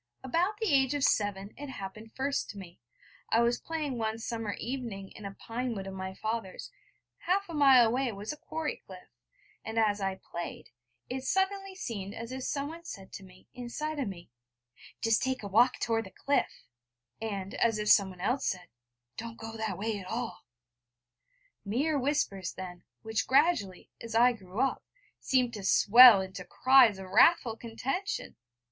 About 0.23 0.57
the 0.57 0.65
age 0.73 0.95
of 0.95 1.03
seven 1.03 1.53
it 1.57 1.69
happened 1.69 2.11
first 2.15 2.49
to 2.49 2.57
me. 2.57 2.79
I 3.29 3.41
was 3.41 3.59
playing 3.59 3.99
one 3.99 4.17
summer 4.17 4.53
evening 4.53 5.09
in 5.09 5.25
a 5.25 5.35
pine 5.35 5.75
wood 5.75 5.85
of 5.85 5.93
my 5.93 6.15
father's; 6.15 6.71
half 7.19 7.47
a 7.47 7.53
mile 7.53 7.85
away 7.85 8.11
was 8.11 8.33
a 8.33 8.37
quarry 8.37 8.77
cliff; 8.77 9.09
and 9.63 9.77
as 9.77 10.01
I 10.01 10.15
played, 10.15 10.71
it 11.07 11.21
suddenly 11.23 11.75
seemed 11.75 12.15
as 12.15 12.31
if 12.31 12.45
someone 12.45 12.83
said 12.85 13.13
to 13.13 13.23
me, 13.23 13.47
inside 13.53 13.99
of 13.99 14.07
me: 14.07 14.31
'Just 15.01 15.21
take 15.21 15.43
a 15.43 15.47
walk 15.47 15.77
toward 15.79 16.05
the 16.07 16.09
cliff'; 16.09 16.63
and 17.21 17.53
as 17.53 17.77
if 17.77 17.87
someone 17.89 18.21
else 18.21 18.47
said: 18.47 18.69
'Don't 19.17 19.37
go 19.37 19.55
that 19.55 19.77
way 19.77 19.99
at 19.99 20.07
all' 20.07 20.45
mere 21.63 21.99
whispers 21.99 22.53
then, 22.53 22.85
which 23.03 23.27
gradually, 23.27 23.91
as 24.01 24.15
I 24.15 24.33
grew 24.33 24.61
up, 24.61 24.83
seemed 25.19 25.53
to 25.53 25.63
swell 25.63 26.21
into 26.21 26.43
cries 26.43 26.97
of 26.97 27.11
wrathful 27.11 27.55
contention! 27.55 28.35